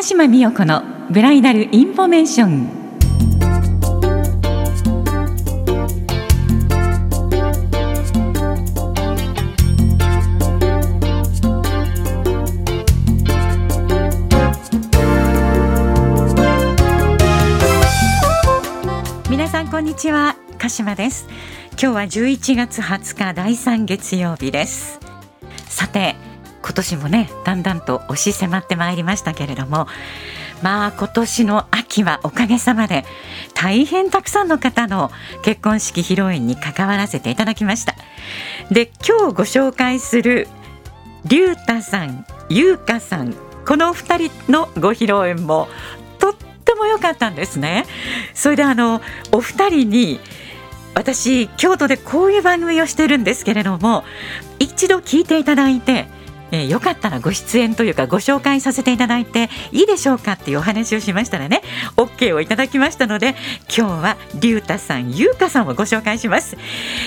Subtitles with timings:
[0.00, 2.70] 鹿島美代子のブライダルインフォメーション。
[19.28, 20.34] 皆さんこんにちは。
[20.56, 21.28] 鹿島です。
[21.72, 24.98] 今日は11月20日第3月曜日です。
[25.68, 26.29] さて
[26.62, 29.86] 今年もねだんだんと押し迫ってまいりましたけれども
[30.62, 33.04] まあ今年の秋はおかげさまで
[33.54, 35.10] 大変たくさんの方の
[35.42, 37.94] 結婚式披露宴に関わらせていただきました。
[38.70, 40.48] で今日ご紹介する
[41.24, 43.34] 龍太さん優香さん
[43.66, 45.68] この二人のご披露宴も
[46.18, 47.86] とっても良かったんですね。
[48.34, 49.00] それであの
[49.32, 50.20] お二人に
[50.94, 54.04] 私京都でこういう番組をしてるんですけれども
[54.58, 56.06] 一度聞いていただいて
[56.52, 61.62] えー、よかったらご出演というかご紹介させていただいていいでしょうかっていうお話をしましたらね
[61.96, 63.36] OK をいただきましたので
[63.76, 66.56] 今日は龍太さん優香さんをご紹介します。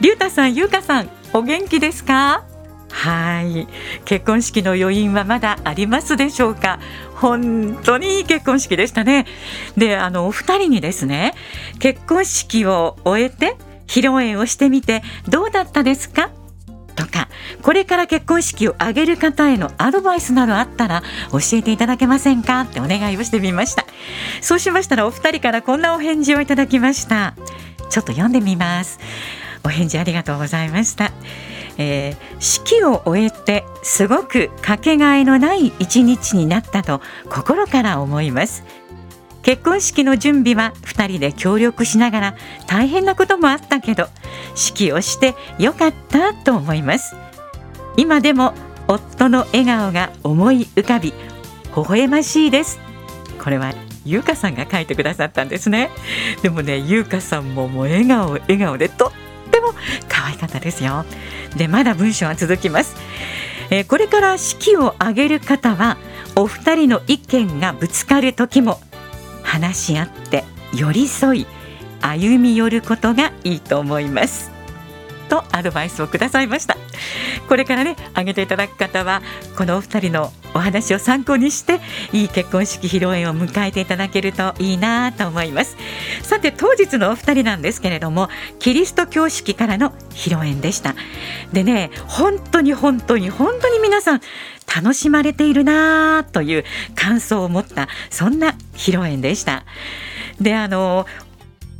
[0.00, 2.44] 龍太さん優香さんお元気ですか？
[2.90, 3.66] はい。
[4.04, 6.78] 結婚式の余韻はまだありますでしょうか？
[7.16, 9.26] 本当にいい結婚式でしたね。
[9.76, 11.34] であのお二人にですね
[11.80, 13.56] 結婚式を終えて
[13.88, 16.43] 披露宴をしてみてどうだったですかとか？
[17.64, 23.86] これから結婚式を挙げる方へのアドバイスなどあったら教えていただけませんかってお願いをしてみました。
[24.42, 27.34] そうしましたらお二人からこんなお返事をいただきました。
[27.88, 29.00] ちょっと読んでみます。
[29.64, 31.10] お返事ありがとうございました、
[31.78, 38.62] えー、式を終えてすごくかけがえのない一日になったと心から思います。
[39.42, 44.08] 結婚式の準備は2人で協力しながら大変なこともあったけど
[44.54, 47.16] 式をしてよかったと思います。
[47.96, 48.54] 今でも
[48.88, 51.14] 夫の笑顔が思い浮かび微
[51.74, 52.78] 笑ましいです。
[53.42, 53.72] これは
[54.04, 55.90] 優香さんが書いてくださったんですね。
[56.42, 59.10] でもね優香さんももう笑顔笑顔でとっ
[59.50, 59.72] ても
[60.08, 61.04] 可愛かったですよ。
[61.56, 62.96] でまだ文章は続きます、
[63.70, 65.96] えー、これから式を挙げる方は
[66.36, 68.80] お二人の意見がぶつかる時も
[69.42, 71.46] 話し合って寄り添い
[72.00, 74.53] 歩み寄ることがいいと思います。
[75.34, 76.76] とアドバイスをくださいました。
[77.48, 79.22] これからね挙げていただく方は
[79.56, 81.80] このお二人のお話を参考にして
[82.12, 85.76] いい結婚式披露宴を迎えていただけるといいなと思います。
[86.22, 88.28] さて当日のお二人なんですけれども
[88.60, 90.94] キリスト教式からの披露宴でした。
[91.52, 94.20] でね本当に本当に本当に皆さん
[94.74, 96.64] 楽しまれているなという
[96.94, 99.64] 感想を持ったそんな披露宴でした。
[100.40, 101.06] であの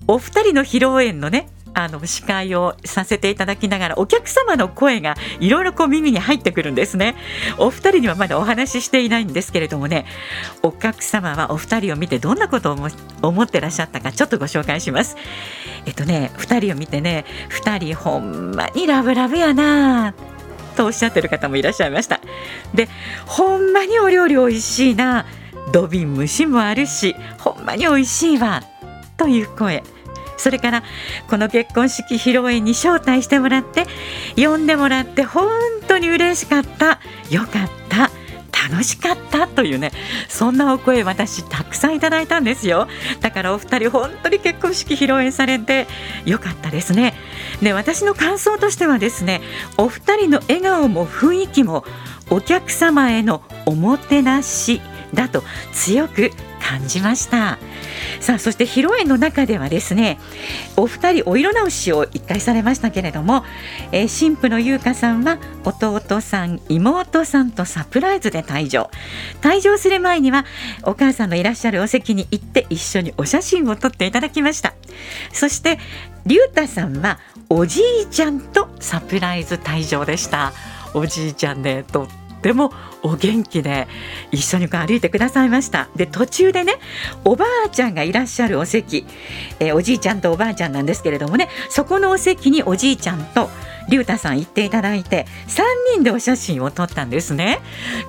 [0.06, 7.16] お二人の披露宴のねあの司会をさせていただきながらお客様の声がいろいろこう耳に入ってくるんですね。
[7.58, 10.06] お二人にはまだお話ししていないんですけれどもね
[10.62, 12.78] お客様はお二人を見てどんなことを
[13.22, 15.16] 思ってらっしゃったかちょっとご紹介します。
[15.86, 20.14] えっとね二人を見てね二人ほんまにラブラブやな
[20.76, 22.20] とおっしゃってる方もいらっしゃいました。
[22.72, 22.88] で
[23.26, 25.26] ほんまにお料理おいしいな
[25.72, 28.62] 土瓶蒸しもあるしほんまに美味しいわ
[29.16, 29.82] という声。
[30.36, 30.82] それから
[31.28, 33.86] この結婚式披露宴に招待してもらって
[34.36, 35.48] 呼んでもらって本
[35.86, 37.00] 当に嬉しかった
[37.30, 38.10] よかった
[38.70, 39.92] 楽しかったというね
[40.28, 42.88] そんなお声私たくさんいただいたんですよ。
[43.20, 45.86] だからお二人本当に結婚式披露宴されて
[46.24, 47.14] よかったですね。
[47.60, 49.42] で私の感想としてはですね
[49.76, 51.84] お二人の笑顔も雰囲気も
[52.30, 54.80] お客様へのおもてなし
[55.12, 56.30] だと強く
[56.66, 57.58] 感じました。
[58.20, 60.18] さあそして披露宴の中ではですね
[60.76, 63.44] お二人お色直しを一回されましたけれども、
[63.92, 68.90] えー、新婦の優香さんは弟さん妹さんとサプライズで退場。
[69.42, 70.46] 退場する前には
[70.84, 74.72] お母さんのいらっしゃるお席に行って一緒にお写真を撮っていただきました。
[75.32, 75.78] そして
[76.24, 77.18] 龍太さんは
[77.50, 80.52] おじいちゃんとサプライズ退場でした。
[80.94, 82.08] おじいちゃんねと
[82.44, 82.70] っても
[83.02, 83.88] お元気で
[84.30, 85.88] 一緒に歩いてくださいました。
[85.96, 86.74] で途中でね
[87.24, 89.06] おばあちゃんがいらっしゃるお席、
[89.60, 93.48] えー、おじいちゃんとおばあちゃんなんですけれどもねそこのお席におじいちゃんと
[93.88, 95.62] 龍太さん行っていただいて3
[95.94, 97.60] 人でお写真を撮ったんですね。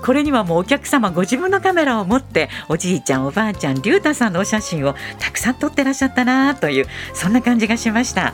[0.04, 8.34] これにはもうお客様ご自分のカメラを持っておじいちゃんおばあちゃん龍太さんのお写真をたくさん撮ってらっしゃったなというそんな感じがしました。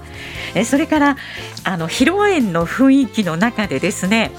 [0.56, 1.18] えそれから
[1.64, 4.32] あの披露宴の雰囲気の中でですね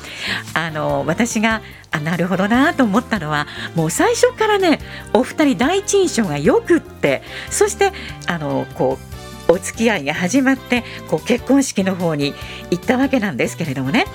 [0.55, 4.81] あの私があなるほどなと思ったのはもう最初からね
[5.13, 7.93] お二人第一印象がよくってそして
[8.27, 9.12] あのこう
[9.53, 12.35] お付き合いが始まってこう結婚式の方に
[12.71, 14.07] 行ったわけなんですけれどもね。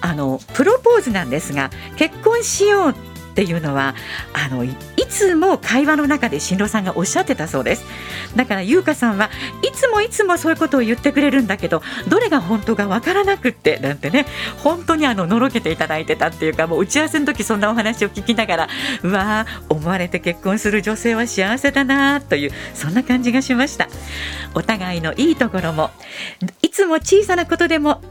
[0.00, 3.94] あのプロポーズなんですが結婚しようっていうのは
[4.34, 4.74] あのい
[5.08, 7.84] つも会話の中で新郎さんがおっしゃってたそうです。
[8.36, 9.30] だから優香さんは
[9.62, 14.26] いつもいつもそういうことを言ってくれるんだけどどれが本当かわからなくってなんてね
[14.62, 18.68] 本当にあののろけていただいてたっていうかもう打ち合わせの時そんなお話を聞きながら
[19.02, 23.88] うわー思われて結婚する女性は幸せだなというそんな感じがしました。
[24.54, 25.90] お互いのいいところも
[26.60, 28.02] いつも小さなことでも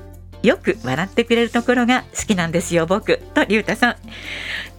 [0.43, 3.19] よく笑ってくれるところが好きなんですよ僕。
[3.33, 3.95] と龍太さん。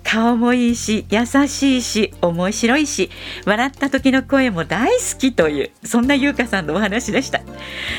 [0.04, 3.10] 顔もいいし優しいし面白いし
[3.46, 7.41] 笑った時の声も大好きというそんな優香さんのお話でした。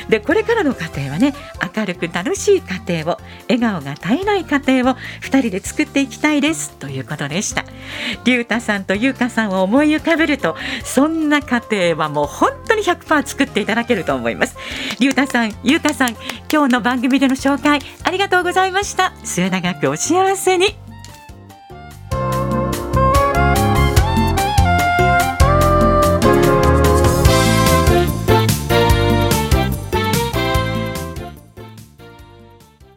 [0.10, 1.34] でこれからの家庭はね
[1.76, 3.18] 明るく楽しい家庭を
[3.50, 7.66] 笑顔が絶えない家庭を2人で作っていきたいですということでした。
[8.26, 14.58] 龍太さんと優香さんを思い浮かべるとそんな家庭はもう本当に100%作っていただけると思います。
[15.00, 16.16] 龍太さん優香さん
[16.52, 19.14] 今日の番組での紹介ありがとうございました。
[19.24, 20.83] 末永くお幸せに。